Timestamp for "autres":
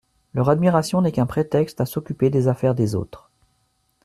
2.95-3.29